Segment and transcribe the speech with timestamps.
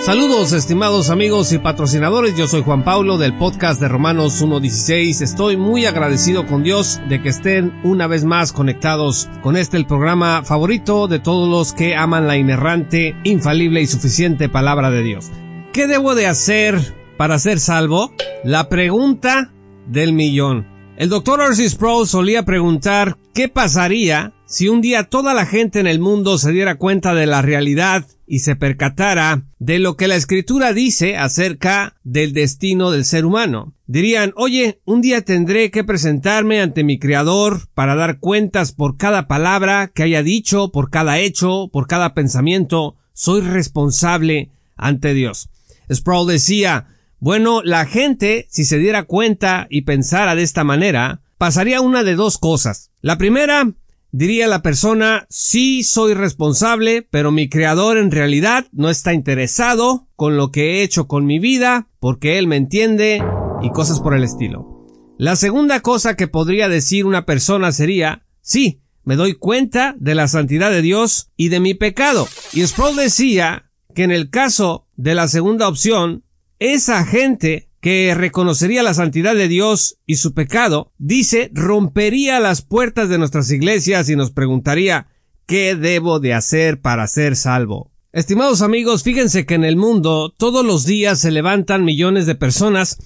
[0.00, 5.20] Saludos estimados amigos y patrocinadores, yo soy Juan Pablo del podcast de Romanos 1.16.
[5.20, 9.84] Estoy muy agradecido con Dios de que estén una vez más conectados con este el
[9.84, 15.30] programa favorito de todos los que aman la inerrante, infalible y suficiente palabra de Dios.
[15.74, 18.10] ¿Qué debo de hacer para ser salvo?
[18.42, 19.52] La pregunta
[19.86, 20.79] del millón.
[21.00, 25.86] El doctor Orsis Sproul solía preguntar qué pasaría si un día toda la gente en
[25.86, 30.16] el mundo se diera cuenta de la realidad y se percatara de lo que la
[30.16, 33.72] escritura dice acerca del destino del ser humano.
[33.86, 39.26] Dirían, oye, un día tendré que presentarme ante mi Creador para dar cuentas por cada
[39.26, 42.96] palabra que haya dicho, por cada hecho, por cada pensamiento.
[43.14, 45.48] Soy responsable ante Dios.
[45.90, 46.88] Sproul decía,
[47.20, 52.16] bueno, la gente, si se diera cuenta y pensara de esta manera, pasaría una de
[52.16, 52.90] dos cosas.
[53.00, 53.72] La primera,
[54.12, 60.36] Diría la persona, sí soy responsable, pero mi creador en realidad no está interesado con
[60.36, 63.22] lo que he hecho con mi vida, porque él me entiende
[63.62, 64.84] y cosas por el estilo.
[65.16, 70.26] La segunda cosa que podría decir una persona sería, sí, me doy cuenta de la
[70.26, 72.26] santidad de Dios y de mi pecado.
[72.52, 76.24] Y Sproul decía que en el caso de la segunda opción,
[76.60, 83.08] esa gente que reconocería la santidad de Dios y su pecado, dice, rompería las puertas
[83.08, 85.08] de nuestras iglesias y nos preguntaría,
[85.46, 87.90] ¿qué debo de hacer para ser salvo?
[88.12, 92.98] Estimados amigos, fíjense que en el mundo todos los días se levantan millones de personas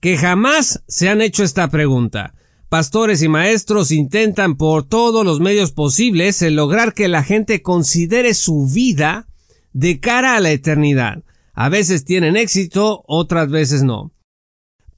[0.00, 2.34] que jamás se han hecho esta pregunta.
[2.70, 8.32] Pastores y maestros intentan por todos los medios posibles el lograr que la gente considere
[8.32, 9.28] su vida
[9.74, 11.22] de cara a la eternidad.
[11.52, 14.12] A veces tienen éxito, otras veces no.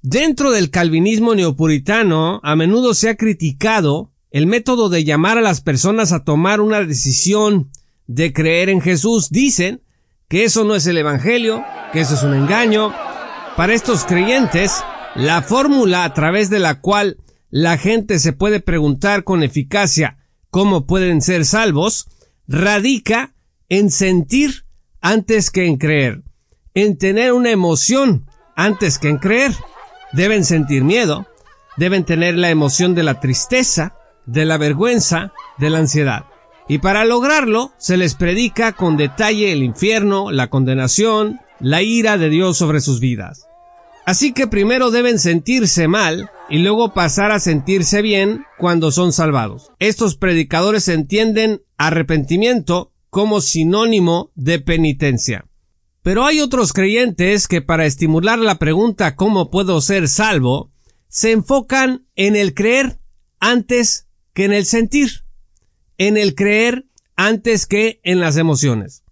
[0.02, 5.60] Dentro del calvinismo neopuritano, a menudo se ha criticado el método de llamar a las
[5.60, 7.70] personas a tomar una decisión
[8.06, 9.30] de creer en Jesús.
[9.30, 9.82] Dicen
[10.28, 12.92] que eso no es el Evangelio, que eso es un engaño.
[13.56, 14.82] Para estos creyentes,
[15.14, 17.18] la fórmula a través de la cual
[17.50, 20.18] la gente se puede preguntar con eficacia
[20.50, 22.08] cómo pueden ser salvos,
[22.48, 23.36] radica
[23.68, 24.64] en sentir
[25.00, 26.23] antes que en creer,
[26.74, 28.26] en tener una emoción
[28.56, 29.52] antes que en creer.
[30.12, 31.26] Deben sentir miedo,
[31.76, 33.96] deben tener la emoción de la tristeza,
[34.26, 36.26] de la vergüenza, de la ansiedad.
[36.68, 42.30] Y para lograrlo, se les predica con detalle el infierno, la condenación, la ira de
[42.30, 43.46] Dios sobre sus vidas.
[44.06, 49.72] Así que primero deben sentirse mal y luego pasar a sentirse bien cuando son salvados.
[49.78, 55.46] Estos predicadores entienden arrepentimiento como sinónimo de penitencia.
[56.04, 60.70] Pero hay otros creyentes que para estimular la pregunta ¿cómo puedo ser salvo?
[61.08, 62.98] se enfocan en el creer
[63.40, 65.22] antes que en el sentir,
[65.96, 66.84] en el creer
[67.16, 69.02] antes que en las emociones.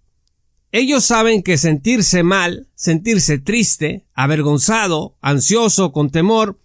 [0.71, 6.59] Ellos saben que sentirse mal, sentirse triste, avergonzado, ansioso, con temor,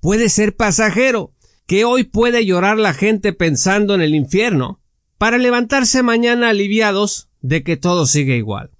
[0.00, 1.32] puede ser pasajero,
[1.66, 4.80] que hoy puede llorar la gente pensando en el infierno,
[5.18, 8.73] para levantarse mañana aliviados de que todo sigue igual.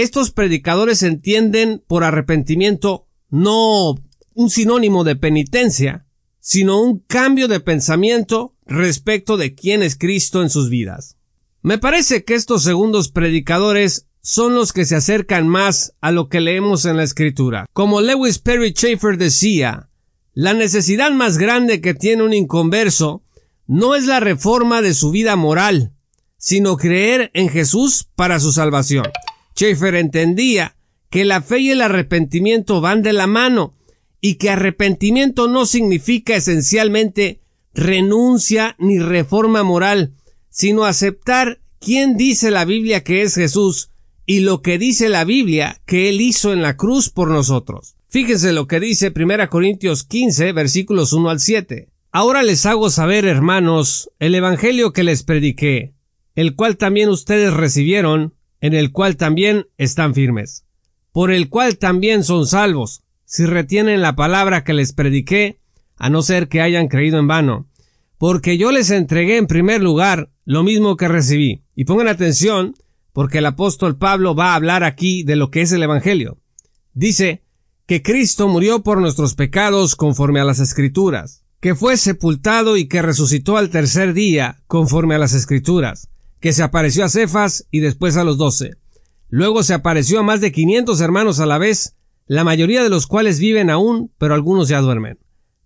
[0.00, 3.96] Estos predicadores entienden por arrepentimiento no
[4.32, 6.06] un sinónimo de penitencia,
[6.38, 11.18] sino un cambio de pensamiento respecto de quién es Cristo en sus vidas.
[11.60, 16.40] Me parece que estos segundos predicadores son los que se acercan más a lo que
[16.40, 17.66] leemos en la escritura.
[17.74, 19.90] Como Lewis Perry Schaeffer decía,
[20.32, 23.22] la necesidad más grande que tiene un inconverso
[23.66, 25.92] no es la reforma de su vida moral,
[26.38, 29.04] sino creer en Jesús para su salvación.
[29.60, 30.74] Schaeffer entendía
[31.10, 33.74] que la fe y el arrepentimiento van de la mano
[34.18, 37.42] y que arrepentimiento no significa esencialmente
[37.74, 40.14] renuncia ni reforma moral,
[40.48, 43.90] sino aceptar quién dice la Biblia que es Jesús
[44.24, 47.96] y lo que dice la Biblia que Él hizo en la cruz por nosotros.
[48.08, 51.90] Fíjense lo que dice 1 Corintios 15 versículos 1 al 7.
[52.12, 55.92] Ahora les hago saber, hermanos, el Evangelio que les prediqué,
[56.34, 60.66] el cual también ustedes recibieron, en el cual también están firmes,
[61.12, 65.60] por el cual también son salvos, si retienen la palabra que les prediqué,
[65.96, 67.68] a no ser que hayan creído en vano,
[68.18, 71.62] porque yo les entregué en primer lugar lo mismo que recibí.
[71.74, 72.74] Y pongan atención,
[73.14, 76.38] porque el apóstol Pablo va a hablar aquí de lo que es el Evangelio.
[76.92, 77.44] Dice
[77.86, 83.00] que Cristo murió por nuestros pecados conforme a las Escrituras, que fue sepultado y que
[83.00, 86.09] resucitó al tercer día, conforme a las escrituras,
[86.40, 88.76] que se apareció a Cefas y después a los doce.
[89.28, 91.96] Luego se apareció a más de quinientos hermanos a la vez,
[92.26, 95.18] la mayoría de los cuales viven aún, pero algunos ya duermen.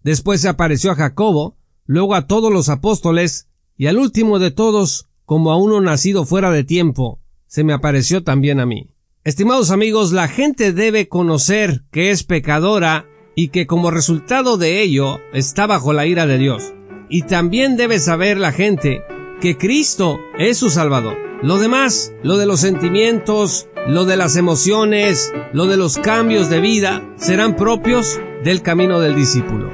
[0.02, 1.56] Después se apareció a Jacobo,
[1.86, 6.50] luego a todos los apóstoles, y al último de todos, como a uno nacido fuera
[6.50, 8.90] de tiempo, se me apareció también a mí.
[9.24, 15.18] Estimados amigos, la gente debe conocer que es pecadora y que como resultado de ello
[15.32, 16.74] está bajo la ira de Dios.
[17.08, 19.02] Y también debe saber la gente
[19.44, 21.18] que Cristo es su Salvador.
[21.42, 26.60] Lo demás, lo de los sentimientos, lo de las emociones, lo de los cambios de
[26.60, 29.70] vida, serán propios del camino del discípulo.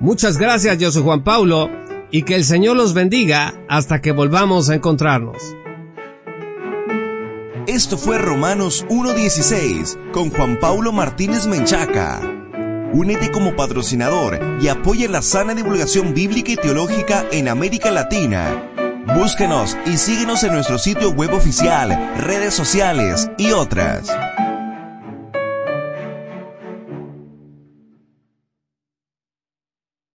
[0.00, 1.70] Muchas gracias, yo soy Juan Paulo
[2.10, 5.56] y que el Señor los bendiga hasta que volvamos a encontrarnos.
[7.66, 12.20] Esto fue Romanos 1.16 con Juan Paulo Martínez Menchaca.
[12.92, 18.70] Únete como patrocinador y apoya la sana divulgación bíblica y teológica en América Latina.
[19.16, 24.12] Búsquenos y síguenos en nuestro sitio web oficial, redes sociales y otras.